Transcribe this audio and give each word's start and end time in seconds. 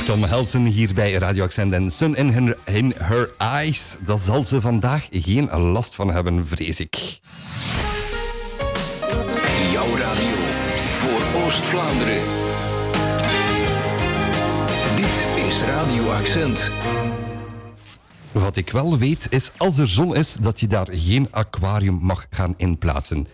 Tom 0.00 0.24
Helsen 0.24 0.64
hier 0.64 0.94
bij 0.94 1.12
Radio 1.12 1.44
Accent 1.44 1.72
en 1.72 1.90
Sun 1.90 2.14
in 2.16 2.32
her, 2.32 2.56
in 2.64 2.94
her 2.96 3.30
Eyes. 3.38 3.96
Daar 4.00 4.18
zal 4.18 4.44
ze 4.44 4.60
vandaag 4.60 5.08
geen 5.10 5.50
last 5.50 5.94
van 5.94 6.08
hebben, 6.08 6.46
vrees 6.46 6.80
ik. 6.80 7.20
Jouw 9.72 9.96
radio 9.96 10.34
voor 10.74 11.22
Oost-Vlaanderen. 11.42 12.22
Dit 14.96 15.28
is 15.46 15.62
Radio 15.62 16.08
Accent. 16.08 16.72
Wat 18.32 18.56
ik 18.56 18.70
wel 18.70 18.98
weet 18.98 19.26
is, 19.30 19.50
als 19.56 19.78
er 19.78 19.88
zon 19.88 20.16
is, 20.16 20.34
dat 20.40 20.60
je 20.60 20.66
daar 20.66 20.88
geen 20.90 21.28
aquarium 21.30 21.98
mag 22.02 22.26
gaan 22.30 22.54
inplaatsen. 22.56 23.26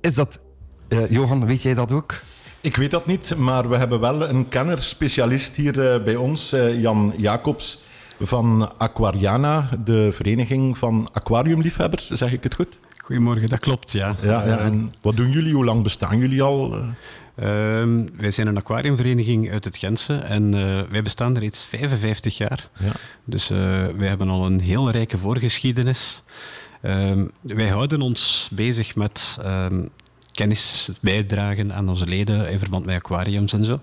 Is 0.00 0.14
dat... 0.14 0.40
eh, 0.88 1.10
Johan, 1.10 1.46
weet 1.46 1.62
jij 1.62 1.74
dat 1.74 1.92
ook? 1.92 2.14
Ik 2.60 2.76
weet 2.76 2.90
dat 2.90 3.06
niet, 3.06 3.34
maar 3.36 3.68
we 3.68 3.76
hebben 3.76 4.00
wel 4.00 4.28
een 4.28 4.48
kenner, 4.48 4.78
specialist 4.78 5.56
hier 5.56 5.92
eh, 5.92 6.02
bij 6.04 6.16
ons, 6.16 6.52
eh, 6.52 6.80
Jan 6.80 7.14
Jacobs 7.16 7.78
van 8.20 8.72
Aquariana, 8.78 9.68
de 9.84 10.12
vereniging 10.12 10.78
van 10.78 11.08
aquariumliefhebbers, 11.12 12.10
zeg 12.10 12.32
ik 12.32 12.42
het 12.42 12.54
goed? 12.54 12.78
Goedemorgen, 12.96 13.48
dat 13.48 13.58
klopt, 13.58 13.92
ja. 13.92 14.16
Ja, 14.22 14.46
ja, 14.46 14.58
en 14.58 14.94
wat 15.02 15.16
doen 15.16 15.30
jullie? 15.30 15.54
Hoe 15.54 15.64
lang 15.64 15.82
bestaan 15.82 16.18
jullie 16.18 16.42
al? 16.42 16.74
Eh, 16.74 16.88
Ehm, 17.38 18.06
wij 18.16 18.30
zijn 18.30 18.46
een 18.46 18.56
aquariumvereniging 18.56 19.50
uit 19.50 19.64
het 19.64 19.76
Gentse 19.76 20.16
en 20.16 20.54
eh, 20.54 20.80
wij 20.90 21.02
bestaan 21.02 21.34
er 21.34 21.40
reeds 21.40 21.64
55 21.64 22.36
jaar. 22.36 22.68
Ja. 22.78 22.92
Dus 23.24 23.50
eh, 23.50 23.58
wij 23.86 24.08
hebben 24.08 24.28
al 24.28 24.46
een 24.46 24.60
heel 24.60 24.90
rijke 24.90 25.18
voorgeschiedenis. 25.18 26.22
Ehm, 26.80 27.26
wij 27.40 27.68
houden 27.68 28.00
ons 28.00 28.50
bezig 28.52 28.96
met 28.96 29.38
ehm, 29.42 29.86
kennis 30.38 30.90
bijdragen 31.00 31.74
aan 31.74 31.88
onze 31.88 32.06
leden 32.06 32.50
in 32.50 32.58
verband 32.58 32.84
met 32.84 32.94
aquariums 32.94 33.52
en 33.52 33.64
zo. 33.64 33.80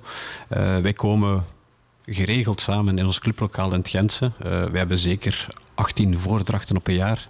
Eh, 0.48 0.78
wij 0.78 0.94
komen 0.94 1.44
geregeld 2.06 2.62
samen 2.62 2.98
in 2.98 3.06
ons 3.06 3.20
clublokaal 3.20 3.72
in 3.72 3.80
het 3.80 3.90
Gentse. 3.90 4.32
Eh, 4.40 4.50
wij 4.50 4.78
hebben 4.78 4.98
zeker 4.98 5.48
18 5.74 6.18
voordrachten 6.18 6.78
op 6.78 6.88
een 6.88 6.96
jaar, 6.96 7.30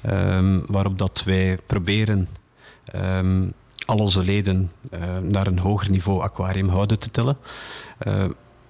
ehm, 0.00 0.60
waarop 0.66 0.98
dat 0.98 1.22
wij 1.24 1.58
proberen 1.66 2.28
ehm, 2.84 3.48
al 3.86 3.98
onze 3.98 4.22
leden 4.22 4.70
eh, 4.90 5.18
naar 5.18 5.46
een 5.46 5.58
hoger 5.58 5.90
niveau 5.90 6.22
aquarium 6.22 6.68
houden 6.68 6.98
te 6.98 7.10
tillen. 7.10 7.36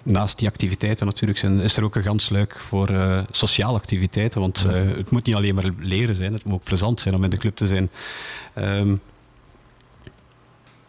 Naast 0.03 0.39
die 0.39 0.49
activiteiten 0.49 1.07
natuurlijk 1.07 1.39
zijn, 1.39 1.61
is 1.61 1.77
er 1.77 1.85
ook 1.85 1.95
een 1.95 2.03
gans 2.03 2.29
leuk 2.29 2.59
voor 2.59 2.89
eh, 2.89 3.23
sociale 3.31 3.79
activiteiten, 3.79 4.41
want 4.41 4.63
het 4.63 5.11
moet 5.11 5.27
niet 5.27 5.35
alleen 5.35 5.55
maar 5.55 5.71
leren 5.79 6.15
zijn, 6.15 6.33
het 6.33 6.45
moet 6.45 6.55
ook 6.55 6.65
plezant 6.65 7.01
zijn 7.01 7.15
om 7.15 7.25
in 7.25 7.31
de 7.31 7.37
club 7.37 7.57
te 7.57 7.67
zijn. 7.67 7.91
Ehm, 8.55 8.97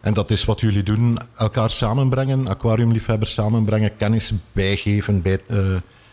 En 0.02 0.14
dat 0.14 0.30
is 0.30 0.44
wat 0.44 0.60
jullie 0.60 0.82
doen, 0.82 1.18
elkaar 1.36 1.70
samenbrengen, 1.70 2.48
aquariumliefhebbers 2.48 3.32
samenbrengen, 3.32 3.96
kennis 3.96 4.32
bijgeven 4.52 5.22
bij... 5.22 5.40
eh, 5.46 5.56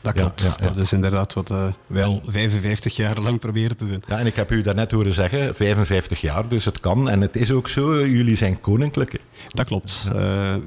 dat 0.01 0.13
klopt. 0.13 0.41
ja, 0.41 0.55
ja. 0.59 0.65
Dat 0.67 0.77
is 0.77 0.93
inderdaad 0.93 1.33
wat 1.33 1.49
eh, 1.51 1.67
wij 1.87 2.03
al 2.03 2.21
55 2.25 2.95
jaar 2.95 3.19
lang 3.19 3.39
proberen 3.39 3.77
te 3.77 3.87
doen. 3.87 4.03
Ja, 4.07 4.19
en 4.19 4.25
ik 4.25 4.35
heb 4.35 4.51
u 4.51 4.61
daarnet 4.61 4.91
horen 4.91 5.11
zeggen, 5.11 5.55
55 5.55 6.21
jaar, 6.21 6.47
dus 6.47 6.65
het 6.65 6.79
kan. 6.79 7.09
En 7.09 7.21
het 7.21 7.35
is 7.35 7.51
ook 7.51 7.67
zo, 7.67 8.07
jullie 8.07 8.35
zijn 8.35 8.61
koninklijke. 8.61 9.19
Dat 9.47 9.65
klopt. 9.65 10.05
Eh, 10.07 10.13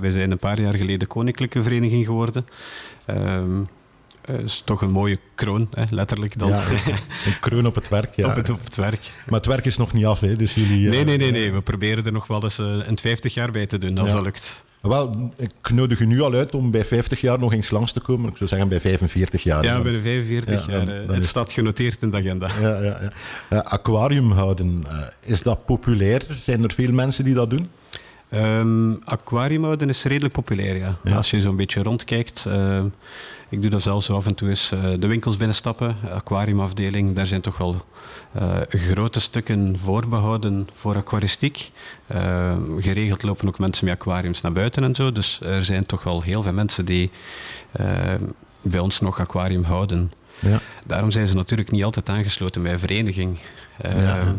wij 0.01 0.11
zijn 0.11 0.31
een 0.31 0.39
paar 0.39 0.61
jaar 0.61 0.75
geleden 0.75 1.09
koninklijke 1.09 1.63
vereniging 1.63 2.07
geworden. 2.07 2.47
Ehm 3.07 3.61
eh, 3.61 3.82
is 4.45 4.63
toch 4.65 4.83
een 4.83 4.91
mooie 4.91 5.19
kroon, 5.35 5.69
hè, 5.75 5.85
letterlijk 5.91 6.39
dan. 6.39 6.49
Ja, 6.49 6.63
een 7.27 7.39
kroon 7.41 7.67
op 7.67 7.75
het 7.75 7.89
werk. 7.89 8.15
Ja. 8.17 8.27
op, 8.29 8.35
het, 8.35 8.51
op 8.51 8.65
het 8.65 8.77
werk. 8.77 9.01
Maar 9.27 9.39
het 9.39 9.47
werk 9.49 9.65
is 9.65 9.77
nog 9.77 9.93
niet 9.93 10.05
af, 10.07 10.21
hè, 10.21 10.37
dus 10.37 10.55
jullie... 10.55 10.85
eh, 10.87 10.91
Nee, 10.91 11.05
nee, 11.05 11.17
nee, 11.17 11.31
nee. 11.31 11.53
We 11.53 11.61
proberen 11.61 12.05
er 12.05 12.13
nog 12.13 12.27
wel 12.27 12.43
eens 12.43 12.59
eh, 12.59 12.67
een 12.87 12.99
50 12.99 13.35
jaar 13.35 13.51
bij 13.51 13.67
te 13.67 13.79
doen, 13.79 13.99
als 13.99 14.09
Ja. 14.09 14.15
dat 14.15 14.23
lukt. 14.25 14.65
Wel, 14.81 15.33
ik 15.37 15.71
nodig 15.73 16.01
u 16.01 16.07
nu 16.07 16.21
al 16.21 16.33
uit 16.35 16.55
om 16.55 16.71
bij 16.71 16.85
50 16.85 17.21
jaar 17.21 17.39
nog 17.39 17.53
eens 17.53 17.71
langs 17.71 17.93
te 17.93 18.01
komen. 18.01 18.31
Ik 18.31 18.37
zou 18.37 18.49
zeggen 18.49 18.69
bij 18.69 18.81
45 18.81 19.43
jaar. 19.43 19.65
Ja, 19.65 19.73
Dan- 19.75 19.83
binnen 19.83 20.03
45 20.03 20.67
Ja, 20.67 20.73
jaar. 20.73 20.87
dan- 20.87 20.95
eh, 20.95 21.07
dan 21.07 21.15
het 21.15 21.25
is- 21.25 21.31
staat 21.31 21.53
genoteerd 21.53 22.03
in 22.03 22.11
de 22.11 22.17
agenda. 22.17 22.51
Ja, 22.61 22.69
ja, 22.83 22.99
ja. 23.01 23.13
Eh, 23.49 23.59
aquarium 23.59 24.31
houden, 24.31 24.85
eh, 24.89 24.99
is 25.21 25.43
dat 25.43 25.65
populair? 25.65 26.23
Zijn 26.31 26.63
er 26.65 26.73
veel 26.73 26.93
mensen 26.93 27.25
die 27.25 27.35
dat 27.35 27.51
doen? 27.51 27.71
Ehm 28.29 28.93
aquariumhouden 29.05 29.89
is 29.89 30.03
redelijk 30.05 30.35
populair, 30.35 30.77
ja. 30.77 30.97
Ja. 31.05 31.17
Als 31.17 31.31
je 31.31 31.41
zo'n 31.41 31.57
beetje 31.57 31.83
rondkijkt. 31.83 32.47
Ik 33.53 33.61
doe 33.61 33.71
dat 33.71 33.83
zelfs 33.83 34.07
zo 34.07 34.17
af 34.17 34.27
en 34.27 34.35
toe 34.35 34.49
eens 34.49 34.73
eh, 34.73 34.93
de 34.99 35.07
winkels 35.07 35.37
binnenstappen. 35.37 35.97
Aquariumafdeling, 36.11 37.15
daar 37.15 37.27
zijn 37.27 37.41
toch 37.41 37.59
wel 37.59 37.77
eh, 38.33 38.57
grote 38.69 39.21
stukken 39.21 39.79
voorbehouden 39.79 40.69
voor 40.75 40.97
aquaristiek. 40.97 41.71
Ehm, 42.07 42.81
geregeld 42.81 43.23
lopen 43.23 43.49
ook 43.49 43.59
mensen 43.59 43.85
met 43.85 43.95
aquariums 43.95 44.41
naar 44.41 44.53
buiten 44.53 44.85
en 44.85 44.95
zo. 44.95 45.13
Dus 45.13 45.41
er 45.41 45.65
zijn 45.65 45.87
toch 45.87 46.03
wel 46.03 46.23
heel 46.23 46.43
veel 46.43 46.53
mensen 46.53 46.85
die 46.85 47.11
bij 48.63 48.81
ons 48.81 49.01
nog 49.01 49.21
aquarium 49.21 49.65
houden. 49.65 50.13
Ja. 50.39 50.61
Daarom 50.87 51.11
zijn 51.11 51.29
ze 51.29 51.35
natuurlijk 51.35 51.71
niet 51.71 51.85
altijd 51.85 52.09
aangesloten 52.09 52.63
bij 52.63 52.73
een 52.73 52.79
vereniging. 52.79 53.39
Ja. 53.83 54.35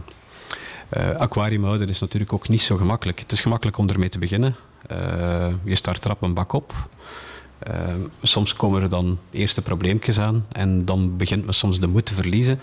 eh, 0.90 1.10
aquarium 1.10 1.64
houden 1.64 1.90
is 1.90 2.00
natuurlijk 2.00 2.34
ook 2.34 2.50
niet 2.50 2.62
zo 2.62 2.78
gemakkelijk. 2.78 3.20
Het 3.20 3.32
is 3.32 3.42
gemakkelijk 3.42 3.78
om 3.78 3.90
ermee 3.90 4.10
te 4.10 4.20
beginnen. 4.20 4.56
Eh, 4.88 5.48
je 5.64 5.76
start 5.76 6.06
rap 6.06 6.22
een 6.22 6.34
bak 6.34 6.54
op. 6.54 6.74
Eh, 7.64 7.94
soms 8.22 8.54
komen 8.54 8.82
er 8.82 8.90
dan 8.90 9.20
eerste 9.32 9.62
probleempjes 9.62 10.20
aan 10.20 10.46
en 10.52 10.86
dan 10.86 11.18
begint 11.18 11.46
men 11.46 11.54
soms 11.54 11.80
de 11.80 11.88
moed 11.88 12.06
te 12.06 12.14
verliezen. 12.14 12.60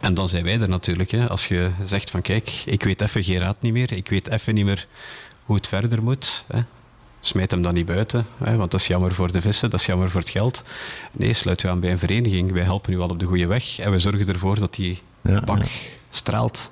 En 0.00 0.14
dan 0.14 0.28
zijn 0.28 0.44
wij 0.44 0.60
er 0.60 0.68
natuurlijk. 0.68 1.10
Hè. 1.10 1.28
Als 1.28 1.48
je 1.48 1.70
zegt 1.84 2.10
van 2.10 2.22
kijk, 2.22 2.62
ik 2.66 2.82
weet 2.84 3.00
even 3.00 3.24
geen 3.24 3.38
raad 3.38 3.60
niet 3.62 3.72
meer. 3.72 3.96
Ik 3.96 4.08
weet 4.08 4.28
even 4.28 4.54
niet 4.54 4.64
meer 4.64 4.86
hoe 5.44 5.56
het 5.56 5.66
verder 5.68 6.02
moet. 6.02 6.44
Hè. 6.52 6.60
Smijt 7.24 7.50
hem 7.50 7.62
dan 7.62 7.74
niet 7.74 7.86
buiten, 7.86 8.26
hè, 8.44 8.56
want 8.56 8.70
dat 8.70 8.80
is 8.80 8.86
jammer 8.86 9.14
voor 9.14 9.32
de 9.32 9.40
vissen, 9.40 9.70
dat 9.70 9.80
is 9.80 9.86
jammer 9.86 10.10
voor 10.10 10.20
het 10.20 10.30
geld. 10.30 10.62
Nee, 11.12 11.32
sluit 11.34 11.62
u 11.62 11.68
aan 11.68 11.80
bij 11.80 11.90
een 11.90 11.98
vereniging. 11.98 12.52
Wij 12.52 12.62
helpen 12.62 12.92
u 12.92 13.00
al 13.00 13.08
op 13.08 13.18
de 13.20 13.26
goede 13.26 13.46
weg 13.46 13.78
en 13.78 13.90
we 13.90 13.98
zorgen 13.98 14.28
ervoor 14.28 14.58
dat 14.58 14.74
die 14.74 15.02
Ja, 15.20 15.40
bak 15.40 15.58
ja. 15.58 15.66
straalt. 16.10 16.70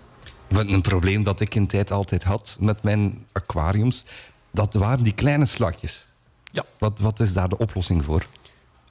Een 0.49 0.81
probleem 0.81 1.23
dat 1.23 1.41
ik 1.41 1.55
in 1.55 1.67
tijd 1.67 1.91
altijd 1.93 2.23
had 2.25 2.57
met 2.61 2.83
mijn 2.83 3.27
aquariums, 3.33 4.05
dat 4.51 4.75
waren 4.75 5.05
die 5.05 5.15
kleine 5.15 5.45
slakjes. 5.45 6.07
Ja. 6.51 6.65
Wat, 6.79 6.99
wat 6.99 7.21
is 7.21 7.33
daar 7.33 7.49
de 7.49 7.59
oplossing 7.59 8.05
voor? 8.05 8.27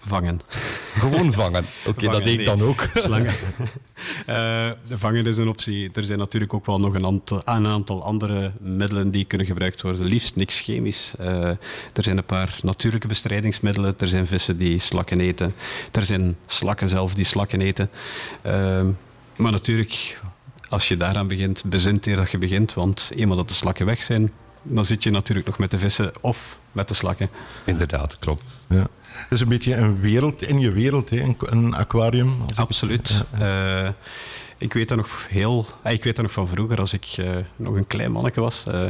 Vangen. 0.01 0.41
Gewoon 0.97 1.33
vangen. 1.33 1.65
Oké, 1.87 2.09
dat 2.09 2.23
deed 2.23 2.39
ik 2.39 2.45
dan 2.45 2.61
ook. 2.61 2.89
Slangen. 2.93 3.33
Eh, 4.25 4.71
vangen 4.89 5.25
is 5.25 5.37
een 5.37 5.47
optie. 5.47 5.89
Er 5.93 6.03
zijn 6.03 6.19
natuurlijk 6.19 6.53
ook 6.53 6.65
wel 6.65 6.79
nog 6.79 6.93
een 6.93 7.05
aantal, 7.05 7.41
een 7.45 7.67
aantal 7.67 8.03
andere 8.03 8.51
middelen 8.59 9.11
die 9.11 9.25
kunnen 9.25 9.47
gebruikt 9.47 9.81
worden. 9.81 10.05
Liefst 10.05 10.35
niks 10.35 10.59
chemisch. 10.59 11.13
Eh, 11.17 11.43
er 11.93 12.03
zijn 12.03 12.17
een 12.17 12.25
paar 12.25 12.59
natuurlijke 12.61 13.07
bestrijdingsmiddelen. 13.07 13.93
Er 13.97 14.07
zijn 14.07 14.27
vissen 14.27 14.57
die 14.57 14.79
slakken 14.79 15.19
eten. 15.19 15.53
Er 15.91 16.05
zijn 16.05 16.35
slakken 16.45 16.89
zelf 16.89 17.13
die 17.13 17.25
slakken 17.25 17.61
eten. 17.61 17.89
Eh, 18.41 18.85
maar 19.35 19.51
natuurlijk, 19.51 20.21
als 20.69 20.87
je 20.87 20.97
daaraan 20.97 21.27
begint, 21.27 21.63
bezint 21.65 22.07
eer 22.07 22.15
dat 22.15 22.31
je 22.31 22.37
begint. 22.37 22.73
Want 22.73 23.11
eenmaal 23.15 23.37
dat 23.37 23.47
de 23.47 23.53
slakken 23.53 23.85
weg 23.85 24.01
zijn, 24.01 24.31
dan 24.63 24.85
zit 24.85 25.03
je 25.03 25.09
natuurlijk 25.09 25.47
nog 25.47 25.57
met 25.57 25.71
de 25.71 25.77
vissen 25.77 26.11
of 26.21 26.59
met 26.71 26.87
de 26.87 26.93
slakken. 26.93 27.29
Inderdaad, 27.63 28.19
klopt. 28.19 28.59
Ja. 28.69 28.87
Het 29.11 29.31
is 29.31 29.39
een 29.39 29.47
beetje 29.47 29.75
een 29.75 29.99
wereld 29.99 30.41
in 30.41 30.59
je 30.59 30.71
wereld, 30.71 31.09
hè, 31.09 31.19
een, 31.21 31.37
een 31.39 31.73
aquarium. 31.75 32.41
Als 32.41 32.51
ik- 32.51 32.57
Absoluut. 32.59 33.23
Eh, 33.39 33.89
ik 34.57 34.73
weet 34.73 34.87
dat 34.87 34.97
nog 34.97 35.25
heel, 35.29 35.65
eh, 35.83 35.93
ik 35.93 36.03
weet 36.03 36.15
dat 36.15 36.25
nog 36.25 36.33
van 36.33 36.47
vroeger, 36.47 36.79
als 36.79 36.93
ik 36.93 37.05
eh, 37.17 37.35
nog 37.55 37.75
een 37.75 37.87
klein 37.87 38.11
manneke 38.11 38.41
was, 38.41 38.63
eh, 38.67 38.85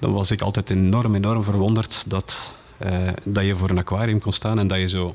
dan 0.00 0.12
was 0.12 0.30
ik 0.30 0.40
altijd 0.40 0.70
enorm, 0.70 1.14
enorm 1.14 1.44
verwonderd 1.44 2.04
dat, 2.10 2.52
eh, 2.78 3.08
dat 3.24 3.44
je 3.44 3.56
voor 3.56 3.70
een 3.70 3.78
aquarium 3.78 4.20
kon 4.20 4.32
staan 4.32 4.58
en 4.58 4.66
dat 4.66 4.78
je 4.78 4.88
zo 4.88 5.14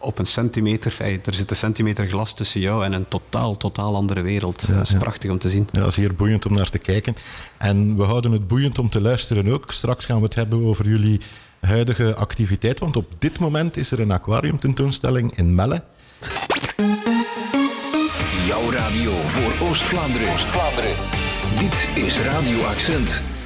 op 0.00 0.18
een 0.18 0.26
centimeter, 0.26 0.96
er 1.00 1.34
zit 1.34 1.50
een 1.50 1.56
centimeter 1.56 2.08
glas 2.08 2.34
tussen 2.34 2.60
jou 2.60 2.84
en 2.84 2.92
een 2.92 3.08
totaal, 3.08 3.56
totaal 3.56 3.94
andere 3.96 4.20
wereld. 4.20 4.64
Ja, 4.66 4.74
dat 4.74 4.82
is 4.82 4.90
ja. 4.90 4.98
prachtig 4.98 5.30
om 5.30 5.38
te 5.38 5.50
zien. 5.50 5.68
Ja, 5.72 5.80
dat 5.80 5.88
is 5.88 5.96
hier 5.96 6.14
boeiend 6.14 6.46
om 6.46 6.52
naar 6.52 6.70
te 6.70 6.78
kijken. 6.78 7.14
En 7.58 7.96
we 7.96 8.02
houden 8.02 8.32
het 8.32 8.48
boeiend 8.48 8.78
om 8.78 8.90
te 8.90 9.00
luisteren 9.00 9.52
ook. 9.52 9.72
Straks 9.72 10.04
gaan 10.04 10.16
we 10.16 10.24
het 10.24 10.34
hebben 10.34 10.64
over 10.64 10.88
jullie 10.88 11.20
huidige 11.60 12.14
activiteit. 12.14 12.78
Want 12.78 12.96
op 12.96 13.12
dit 13.18 13.38
moment 13.38 13.76
is 13.76 13.90
er 13.90 14.00
een 14.00 14.10
aquariumtentoonstelling 14.10 15.36
in 15.36 15.54
Melle. 15.54 15.82
Jouw 18.46 18.70
radio 18.70 19.10
voor 19.10 19.68
Oost-Vlaanderen. 19.68 20.32
Oost-Vlaanderen. 20.32 20.94
Dit 21.58 22.04
is 22.04 22.20
Radio 22.20 22.62
Accent. 22.62 23.39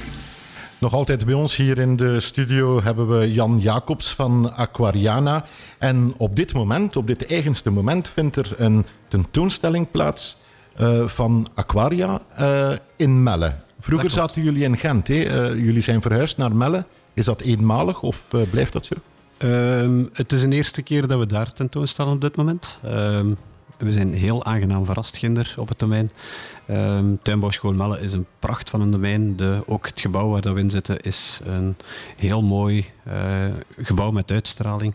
Nog 0.85 0.93
altijd 0.93 1.25
bij 1.25 1.33
ons 1.33 1.55
hier 1.55 1.77
in 1.77 1.95
de 1.95 2.19
studio 2.19 2.81
hebben 2.81 3.19
we 3.19 3.33
Jan 3.33 3.59
Jacobs 3.59 4.13
van 4.13 4.55
Aquariana. 4.55 5.45
En 5.77 6.13
op 6.17 6.35
dit 6.35 6.53
moment, 6.53 6.95
op 6.95 7.07
dit 7.07 7.25
eigenste 7.25 7.69
moment, 7.69 8.09
vindt 8.09 8.35
er 8.35 8.53
een 8.57 8.85
tentoonstelling 9.07 9.91
plaats 9.91 10.37
eh, 10.75 11.07
van 11.07 11.47
Aquaria 11.53 12.21
eh, 12.35 12.71
in 12.95 13.23
Melle. 13.23 13.55
Vroeger 13.79 14.09
zaten 14.09 14.43
jullie 14.43 14.63
in 14.63 14.77
Gent. 14.77 15.07
Hè? 15.07 15.23
Eh, 15.23 15.55
jullie 15.55 15.81
zijn 15.81 16.01
verhuisd 16.01 16.37
naar 16.37 16.55
Melle. 16.55 16.85
Is 17.13 17.25
dat 17.25 17.41
eenmalig 17.41 18.01
of 18.01 18.27
blijft 18.49 18.73
dat 18.73 18.85
zo? 18.85 18.95
Ehm, 19.37 20.05
het 20.13 20.31
is 20.31 20.43
een 20.43 20.53
eerste 20.53 20.81
keer 20.81 21.07
dat 21.07 21.19
we 21.19 21.27
daar 21.27 21.53
tentoonstellen 21.53 22.13
op 22.13 22.21
dit 22.21 22.35
moment. 22.35 22.79
Ehm, 22.83 23.33
we 23.77 23.93
zijn 23.93 24.13
heel 24.13 24.45
aangenaam 24.45 24.85
verrast, 24.85 25.17
Ginder, 25.17 25.53
op 25.57 25.69
het 25.69 25.79
domein. 25.79 26.11
Um, 26.69 27.19
Tuinbouwschool 27.21 27.73
Melle 27.73 27.99
is 27.99 28.13
een 28.13 28.25
pracht 28.39 28.69
van 28.69 28.81
een 28.81 28.91
domein. 28.91 29.35
De, 29.35 29.63
ook 29.65 29.87
het 29.87 30.01
gebouw 30.01 30.29
waar 30.29 30.53
we 30.53 30.59
in 30.59 30.69
zitten 30.69 30.99
is 30.99 31.39
een 31.43 31.75
heel 32.17 32.41
mooi 32.41 32.85
uh, 33.07 33.45
gebouw 33.77 34.11
met 34.11 34.31
uitstraling. 34.31 34.93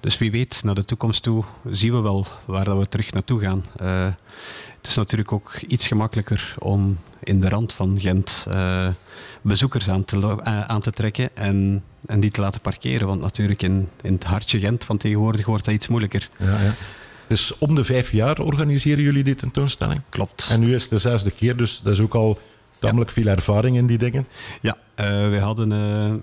Dus 0.00 0.18
wie 0.18 0.30
weet, 0.30 0.60
naar 0.64 0.74
de 0.74 0.84
toekomst 0.84 1.22
toe 1.22 1.44
zien 1.70 1.92
we 1.92 2.00
wel 2.00 2.26
waar 2.44 2.78
we 2.78 2.88
terug 2.88 3.12
naartoe 3.12 3.40
gaan. 3.40 3.64
Uh, 3.82 4.08
het 4.76 4.86
is 4.86 4.94
natuurlijk 4.94 5.32
ook 5.32 5.54
iets 5.68 5.86
gemakkelijker 5.86 6.54
om 6.58 6.98
in 7.22 7.40
de 7.40 7.48
rand 7.48 7.72
van 7.72 8.00
Gent 8.00 8.46
uh, 8.48 8.88
bezoekers 9.42 9.88
aan 9.88 10.04
te, 10.04 10.44
aan 10.44 10.80
te 10.80 10.90
trekken 10.90 11.36
en, 11.36 11.84
en 12.06 12.20
die 12.20 12.30
te 12.30 12.40
laten 12.40 12.60
parkeren. 12.60 13.06
Want 13.06 13.20
natuurlijk 13.20 13.62
in, 13.62 13.88
in 14.02 14.12
het 14.12 14.24
hartje 14.24 14.58
Gent 14.58 14.84
van 14.84 14.96
tegenwoordig 14.96 15.46
wordt 15.46 15.64
dat 15.64 15.74
iets 15.74 15.88
moeilijker. 15.88 16.28
Ja, 16.38 16.60
ja. 16.60 16.74
Dus 17.26 17.58
om 17.58 17.74
de 17.74 17.84
vijf 17.84 18.12
jaar 18.12 18.38
organiseren 18.38 19.02
jullie 19.02 19.24
die 19.24 19.34
tentoonstelling? 19.34 20.00
Klopt. 20.08 20.48
En 20.50 20.60
nu 20.60 20.74
is 20.74 20.82
het 20.82 20.90
de 20.90 20.98
zesde 20.98 21.30
keer, 21.30 21.56
dus 21.56 21.80
dat 21.82 21.92
is 21.92 22.00
ook 22.00 22.14
al 22.14 22.38
tamelijk 22.78 23.10
veel 23.10 23.26
ervaring 23.26 23.76
in 23.76 23.86
die 23.86 23.98
dingen. 23.98 24.26
Ja, 24.60 24.76
uh, 25.00 25.06
we 25.30 25.38
hadden 25.38 25.70
uh, 25.70 26.14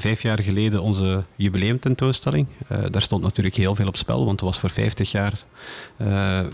vijf 0.00 0.22
jaar 0.22 0.42
geleden 0.42 0.82
onze 0.82 1.24
jubileumtentoonstelling. 1.36 2.46
Uh, 2.72 2.78
daar 2.90 3.02
stond 3.02 3.22
natuurlijk 3.22 3.56
heel 3.56 3.74
veel 3.74 3.86
op 3.86 3.96
spel, 3.96 4.18
want 4.24 4.40
het 4.40 4.50
was 4.50 4.58
voor 4.58 4.70
50 4.70 5.10
jaar 5.10 5.44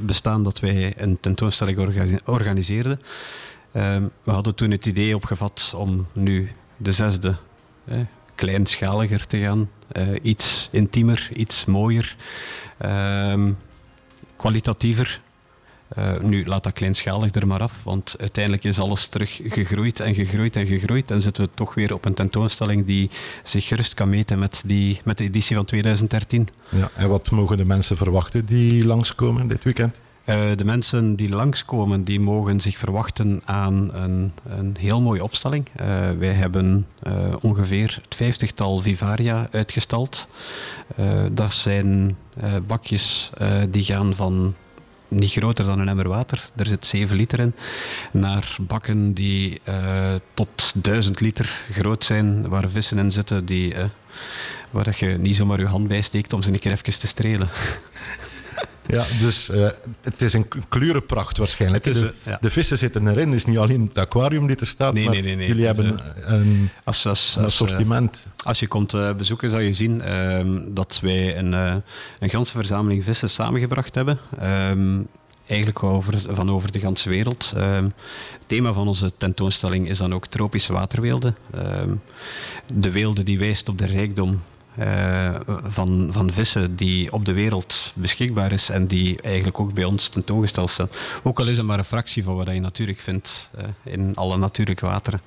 bestaan 0.00 0.44
dat 0.44 0.61
wij 0.61 0.94
een 0.97 1.20
tentoonstelling 1.20 1.79
organi 1.79 2.19
organiseerden. 2.25 3.00
we 3.73 4.11
hadden 4.31 4.55
toen 4.55 4.70
het 4.70 4.87
idee 4.87 5.14
opgevat 5.14 5.73
om 5.76 6.06
nu 6.14 6.50
de 6.76 6.93
zesde 6.93 7.35
kleinschaliger 8.35 9.26
te 9.26 9.38
gaan. 9.38 9.70
iets 10.23 10.69
intiemer, 10.73 11.31
iets 11.35 11.64
mooier. 11.64 12.17
Ehm, 12.79 13.52
kwalitatiever. 14.44 15.20
Uh, 15.99 16.19
nu, 16.20 16.46
laat 16.46 16.62
dat 16.62 16.73
kleinschalig 16.73 17.35
er 17.35 17.46
maar 17.46 17.61
af, 17.61 17.85
want 17.85 18.17
uiteindelijk 18.20 18.64
is 18.64 18.79
alles 18.79 19.06
terug 19.06 19.41
gegroeid 19.44 20.00
en 20.00 20.14
gegroeid 20.14 20.56
en 20.56 20.67
gegroeid. 20.67 21.11
En 21.11 21.23
zitten 21.23 21.44
we 21.44 21.50
toch 21.55 21.75
weer 21.75 21.94
op 21.94 22.05
een 22.05 22.14
tentoonstelling 22.14 22.87
die 22.87 23.11
zich 23.43 23.67
gerust 23.67 23.94
kan 23.94 24.08
meten 24.08 24.38
met, 24.38 24.62
die, 24.67 25.00
met 25.05 25.19
de 25.19 25.25
editie 25.25 25.56
van 25.56 25.64
2013. 25.64 26.49
Ja, 26.69 26.91
en 26.96 27.08
wat 27.08 27.31
mogen 27.31 27.56
de 27.56 27.64
mensen 27.64 27.96
verwachten 27.96 28.46
die 28.46 28.87
langskomen 28.87 29.49
dit 29.49 29.64
weekend? 29.64 30.00
Uh, 30.26 30.50
de 30.56 30.65
mensen 30.65 31.17
die 31.17 31.29
langskomen, 31.29 32.05
die 32.05 32.21
mogen 32.21 32.61
zich 32.61 32.79
verwachten 32.79 33.41
aan 33.44 33.94
een, 33.94 34.32
een 34.49 34.76
heel 34.79 35.00
mooie 35.00 35.23
opstelling. 35.23 35.67
Uh, 35.81 35.87
wij 36.11 36.32
hebben 36.32 36.87
ongeveer 37.41 37.99
het 38.03 38.15
vijftigtal 38.15 38.81
Vivaria 38.81 39.49
uitgestald. 39.50 40.29
dat 41.32 41.53
zijn 41.53 42.17
bakjes 42.67 43.31
die 43.71 43.85
gaan 43.85 44.15
van 44.15 44.55
niet 45.09 45.32
groter 45.32 45.65
dan 45.65 45.81
een 45.81 45.88
emmer 45.88 46.09
water, 46.09 46.50
er 46.56 46.67
zit 46.67 46.87
7 46.87 47.17
liter 47.17 47.38
in, 47.38 47.55
naar 48.12 48.56
bakken 48.61 49.15
die 49.15 49.61
tot 50.35 50.73
1000 50.75 51.21
liter 51.21 51.67
groot 51.71 52.05
zijn, 52.05 52.49
waar 52.49 52.71
vissen 52.71 52.99
in 52.99 53.12
zitten 53.12 53.44
die, 53.44 53.75
uh, 53.75 53.85
waar 54.71 54.97
je 54.99 55.06
niet 55.06 55.37
zomaar 55.37 55.61
je 55.61 55.67
hand 55.67 55.88
bij 55.88 56.03
steekt 56.03 56.32
om 56.32 56.43
ze 56.43 56.53
een 56.53 56.59
keer 56.59 56.73
even 56.73 56.99
te 56.99 57.06
strelen. 57.06 57.49
Ja, 58.87 59.05
dus 59.21 59.51
uh, 59.51 59.69
het 60.01 60.23
is 60.23 60.33
een 60.33 60.49
kleurenpracht 60.69 61.39
waarschijnlijk. 61.39 61.87
Is, 61.87 62.01
de, 62.01 62.15
ja. 62.23 62.39
de, 62.41 62.51
vissen 62.51 62.79
zitten 62.79 63.09
erin. 63.09 63.27
Het 63.29 63.37
is 63.37 63.45
niet 63.45 63.59
alleen 63.59 63.81
het 63.81 63.99
aquarium 63.99 64.47
die 64.47 64.57
er 64.57 64.67
staat, 64.67 64.93
nee, 64.93 65.05
maar 65.05 65.13
nee, 65.13 65.23
nee, 65.23 65.37
nee. 65.37 65.47
jullie 65.47 65.67
hebben 65.67 66.01
een, 66.25 66.69
als, 66.85 67.07
als, 67.07 67.37
een 67.39 67.45
assortiment. 67.45 68.25
Als, 68.37 68.45
als 68.45 68.61
je 68.61 68.69
komt 68.69 68.95
uh, 68.95 69.13
bezoeken, 69.13 69.51
zal 69.51 69.59
je 69.59 69.73
zien 69.73 70.03
uh, 70.07 70.61
dat 70.69 70.99
wij 71.03 71.39
een, 71.39 71.53
een 72.19 72.31
ganse 72.31 72.53
verzameling 72.53 73.05
vissen 73.05 73.31
samengebracht 73.31 73.95
hebben. 73.95 74.19
Um, 74.43 75.07
eigenlijk 75.47 75.83
over, 75.83 76.15
van 76.29 76.51
over 76.51 76.73
de 76.73 76.79
ganse 76.79 77.09
wereld. 77.09 77.53
Um, 77.57 77.85
het 77.85 77.93
thema 78.47 78.73
van 78.73 78.89
onze 78.89 79.13
tentoonstelling 79.17 79.89
is 79.89 79.99
dan 79.99 80.15
ook 80.15 80.27
tropische 80.27 80.73
waterweelden. 80.73 81.37
Um, 81.55 82.01
de 82.75 82.91
weelde 82.91 83.23
die 83.23 83.39
wijst 83.39 83.69
op 83.69 83.79
de 83.79 83.87
rijkdom 83.87 84.41
van, 85.65 86.09
van 86.11 86.31
vissen 86.31 86.76
die 86.76 87.12
op 87.12 87.25
de 87.25 87.32
wereld 87.32 87.93
beschikbaar 87.94 88.53
is 88.53 88.69
en 88.69 88.87
die 88.87 89.23
eigenlijk 89.23 89.61
ook 89.61 89.75
bij 89.75 89.85
ons 89.85 90.09
tentoongesteld 90.09 90.71
staan. 90.71 90.88
Ook 91.23 91.38
al 91.38 91.49
is 91.49 91.56
het 91.56 91.67
maar 91.67 91.79
een 91.79 91.85
fractie 91.85 92.25
van 92.25 92.37
wat 92.37 92.47
je 92.47 92.61
natuurlijk 92.61 93.00
vindt 93.00 93.50
uh, 93.59 93.65
in 93.82 94.15
alle 94.15 94.37
natuurlijke 94.37 94.87
wateren. 94.87 95.21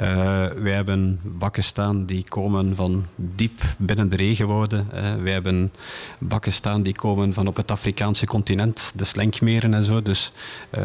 Uh, 0.00 0.06
wij 0.46 0.72
hebben 0.72 1.20
bakken 1.22 1.64
staan 1.64 2.06
die 2.06 2.24
komen 2.28 2.76
van 2.76 3.04
diep 3.16 3.60
binnen 3.78 4.08
de 4.08 4.16
regenwouden. 4.16 4.88
Wij 5.22 5.32
hebben 5.32 5.72
bakken 6.18 6.52
staan 6.52 6.82
die 6.82 6.94
komen 6.94 7.34
van 7.34 7.46
op 7.46 7.56
het 7.56 7.70
Afrikaanse 7.70 8.26
continent, 8.26 8.92
de 8.94 9.04
Slenkmeren 9.04 9.74
en 9.74 9.84
zo. 9.84 10.02
Dus, 10.02 10.32
uh, 10.70 10.82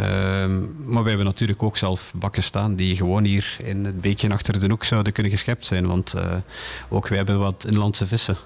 maar 0.86 1.02
wij 1.02 1.08
hebben 1.08 1.26
natuurlijk 1.26 1.64
ook 1.64 1.78
zelf 1.78 2.14
bakken 2.16 2.44
staan 2.44 2.76
die 2.76 2.96
gewoon 2.96 3.24
hier 3.24 3.58
in 3.64 3.86
het 3.86 4.02
beekje 4.02 4.30
achter 4.30 4.60
de 4.60 4.68
hoek 4.68 4.84
zouden 4.84 5.14
kunnen 5.14 5.32
geschept 5.32 5.66
zijn. 5.66 5.88
Want 5.88 6.14
eh, 6.14 6.36
ook 6.90 7.08
wij 7.08 7.18
hebben 7.18 7.40
wat 7.40 7.66
inlandse 7.68 8.08
vissen. 8.08 8.38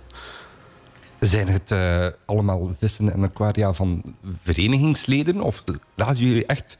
Zijn 1.20 1.48
het 1.48 1.72
uh, 1.72 2.08
allemaal 2.26 2.72
vissen 2.78 3.14
en 3.14 3.24
aquaria 3.24 3.74
van 3.74 4.16
verenigingsleden? 4.44 5.42
Of 5.42 5.64
laten 5.96 6.26
jullie 6.26 6.46
echt 6.46 6.78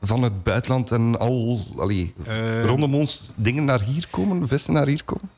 van 0.00 0.22
het 0.22 0.42
buitenland 0.42 0.90
en 0.90 1.18
al 1.18 1.66
allee, 1.76 2.14
uh, 2.28 2.64
rondom 2.64 2.94
ons 2.94 3.32
dingen 3.36 3.64
naar 3.64 3.80
hier 3.80 4.06
komen, 4.10 4.48
vissen 4.48 4.72
naar 4.72 4.86
hier 4.86 5.04
komen? 5.04 5.30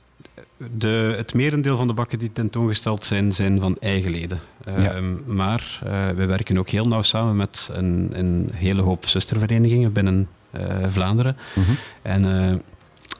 De, 0.76 1.14
het 1.16 1.34
merendeel 1.34 1.76
van 1.76 1.86
de 1.86 1.92
bakken 1.92 2.18
die 2.18 2.32
tentoongesteld 2.32 3.04
zijn, 3.04 3.34
zijn 3.34 3.60
van 3.60 3.76
eigen 3.80 4.10
leden. 4.10 4.40
Ja. 4.64 4.96
Uh, 4.96 5.08
maar 5.26 5.80
uh, 5.84 6.08
we 6.08 6.26
werken 6.26 6.58
ook 6.58 6.68
heel 6.68 6.88
nauw 6.88 7.02
samen 7.02 7.36
met 7.36 7.68
een, 7.72 8.10
een 8.12 8.50
hele 8.54 8.82
hoop 8.82 9.06
zusterverenigingen 9.06 9.92
binnen 9.92 10.28
uh, 10.56 10.86
Vlaanderen. 10.88 11.36
-hmm. 11.54 11.76
En 12.02 12.62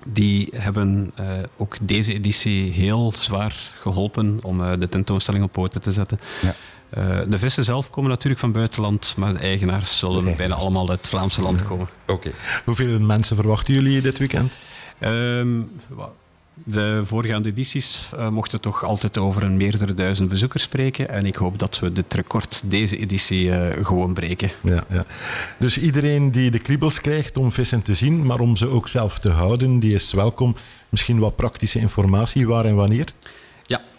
die 0.07 0.49
hebben 0.53 1.13
ook 1.57 1.77
deze 1.83 2.13
editie 2.13 2.73
heel 2.73 3.13
zwaar 3.17 3.73
geholpen 3.81 4.39
om 4.43 4.81
de 4.81 4.89
tentoonstelling 4.89 5.45
op 5.45 5.53
poten 5.53 5.83
te 5.83 5.93
zetten. 5.93 6.19
Ja. 6.43 6.55
Uh, 6.99 7.21
de 7.29 7.39
vissen 7.39 7.65
zelf 7.65 7.91
komen 7.91 8.11
natuurlijk 8.11 8.41
van 8.41 8.53
buitenland, 8.53 9.15
maar 9.17 9.33
de 9.33 9.39
eigenaars 9.39 9.99
zullen 9.99 10.37
bijna 10.37 10.55
allemaal 10.55 10.91
uit 10.91 10.99
het 10.99 11.09
Vlaamse 11.09 11.41
land 11.41 11.63
komen. 11.63 11.89
Oké. 12.03 12.13
Okay. 12.13 12.33
Hoeveel 12.65 13.01
mensen 13.01 13.37
verwachten 13.37 13.75
jullie 13.75 14.01
dit 14.01 14.19
weekend? 14.19 14.53
Um, 15.01 15.71
de 16.55 17.03
voorgaande 17.05 17.49
edities 17.49 18.11
uh, 18.15 18.29
mochten 18.29 18.61
toch 18.61 18.85
altijd 18.85 19.19
over 19.19 19.43
een 19.43 19.57
meerdere 19.57 19.95
duizend 19.95 20.29
bezoekers 20.29 20.63
spreken. 20.63 21.09
En 21.09 21.27
ik 21.27 21.37
hoop 21.37 21.59
dat 21.59 21.79
we 21.79 21.93
dit 21.93 22.15
record 22.15 22.63
deze 22.65 22.99
editie 22.99 23.45
uh, 23.45 23.87
gewoon 23.87 24.15
breken. 24.15 24.51
Ja, 24.63 24.85
ja. 24.89 25.05
Dus 25.59 25.79
iedereen 25.79 26.31
die 26.31 26.51
de 26.51 26.59
kriebels 26.59 27.01
krijgt 27.01 27.37
om 27.37 27.53
vissen 27.53 27.83
te 27.83 27.95
zien, 27.95 28.27
maar 28.27 28.41
om 28.41 28.57
ze 28.57 28.69
ook 28.69 28.89
zelf 28.89 29.19
te 29.19 29.31
houden, 29.31 29.79
die 29.79 29.95
is 29.95 30.13
welkom. 30.13 30.57
Misschien 30.89 31.19
wat 31.19 31.37
praktische 31.37 31.79
informatie, 31.79 32.47
waar 32.47 32.65
en 32.65 32.75
wanneer? 32.75 33.07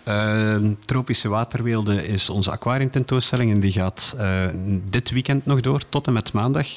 Uh, 0.08 0.72
Tropische 0.86 1.30
Waterweelde 1.30 2.08
is 2.08 2.30
onze 2.30 2.52
aquariumtentoonstelling 2.52 3.52
en 3.52 3.60
die 3.60 3.72
gaat 3.72 4.16
uh, 4.18 4.46
dit 4.90 5.12
weekend 5.12 5.46
nog 5.46 5.62
door, 5.62 5.82
tot 5.90 6.08
en 6.08 6.14
met 6.14 6.34
maandag, 6.34 6.68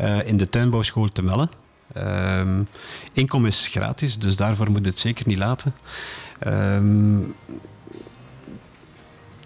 uh, 0.00 0.26
in 0.26 0.36
de 0.36 0.48
tuinbouwschool 0.48 1.08
te 1.12 1.22
Melle. 1.22 1.48
Um, 1.96 2.68
inkomen 3.12 3.48
is 3.48 3.66
gratis, 3.66 4.18
dus 4.18 4.36
daarvoor 4.36 4.70
moet 4.70 4.84
je 4.84 4.90
het 4.90 4.98
zeker 4.98 5.26
niet 5.26 5.38
laten. 5.38 5.74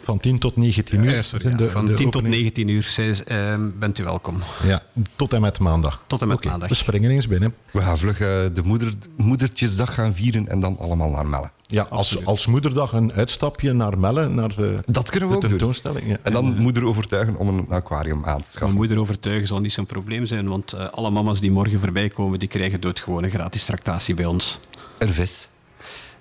Van 0.05 0.19
10 0.19 0.39
tot 0.39 0.57
19 0.57 1.05
uur. 1.05 1.25
Sorry, 1.25 1.57
de, 1.57 1.71
van 1.71 1.87
de 1.87 1.95
10 1.95 2.11
tot 2.11 2.23
19 2.23 2.69
uur 2.69 2.83
zij, 2.83 3.17
uh, 3.27 3.69
bent 3.79 3.99
u 3.99 4.05
welkom. 4.05 4.43
Ja, 4.65 4.83
tot 5.17 5.33
en 5.33 5.41
met 5.41 5.59
maandag. 5.59 6.05
Tot 6.07 6.23
en 6.23 6.29
met 6.29 6.37
okay, 6.37 6.51
maandag. 6.51 6.69
We 6.69 6.75
springen 6.75 7.11
eens 7.11 7.29
binnen. 7.29 7.55
We 7.71 7.81
gaan 7.81 7.99
vlug 7.99 8.21
uh, 8.21 8.27
de 8.53 8.63
moeder, 8.65 8.93
moedertjesdag 9.17 9.95
gaan 9.95 10.15
vieren 10.15 10.49
en 10.49 10.61
dan 10.61 10.79
allemaal 10.79 11.11
naar 11.11 11.27
Melle. 11.27 11.51
Ja, 11.67 11.87
als, 11.91 12.25
als 12.25 12.47
moederdag 12.47 12.93
een 12.93 13.13
uitstapje 13.13 13.73
naar 13.73 13.99
Melle, 13.99 14.29
naar 14.29 14.55
uh, 14.59 14.79
dat 14.87 15.11
kunnen 15.11 15.29
we 15.29 15.39
de 15.39 15.43
ook 15.43 15.51
tentoonstelling. 15.51 16.09
Ja. 16.09 16.17
En 16.23 16.33
dan 16.33 16.59
moeder 16.59 16.85
overtuigen 16.85 17.37
om 17.37 17.49
een 17.49 17.69
aquarium 17.69 18.25
aan 18.25 18.39
te 18.39 18.45
schaffen. 18.45 18.63
Mijn 18.63 18.77
moeder 18.77 18.99
overtuigen 18.99 19.47
zal 19.47 19.61
niet 19.61 19.73
zo'n 19.73 19.87
probleem 19.87 20.27
zijn, 20.27 20.49
want 20.49 20.75
uh, 20.75 20.89
alle 20.89 21.11
mama's 21.11 21.41
die 21.41 21.51
morgen 21.51 21.81
voorbij 21.81 22.09
komen, 22.09 22.39
die 22.39 22.49
krijgen 22.49 22.81
doodgewoon 22.81 23.25
een 23.25 23.31
gratis 23.31 23.65
tractatie 23.65 24.15
bij 24.15 24.25
ons. 24.25 24.61
Een 24.99 25.09
vis. 25.09 25.49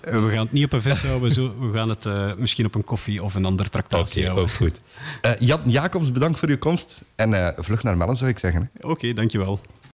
Uh, 0.08 0.24
we 0.25 0.29
gaan 0.29 0.43
het 0.43 0.51
niet 0.51 0.65
op 0.65 0.74
een 0.74 0.81
vis 0.81 1.01
houden, 1.01 1.70
we 1.72 1.77
gaan 1.77 1.89
het 1.89 2.05
uh, 2.05 2.36
misschien 2.36 2.65
op 2.65 2.75
een 2.75 2.84
koffie 2.84 3.24
of 3.24 3.36
een 3.36 3.46
andere 3.46 3.70
tractatie 3.70 4.22
okay, 4.22 4.34
houden. 4.34 4.43
Ook 4.43 4.51
goed. 4.51 4.81
Uh, 5.25 5.31
Jan 5.39 5.62
Jacobs, 5.65 6.12
bedankt 6.12 6.39
voor 6.39 6.50
uw 6.50 6.58
komst. 6.58 7.03
En 7.15 7.55
vlug 7.58 7.84
naar 7.84 7.98
Mellen, 7.98 8.15
zou 8.15 8.29
ik 8.29 8.39
zeggen. 8.39 8.70
Oké, 8.77 8.88
okay, 8.88 9.13
dankjewel. 9.13 9.60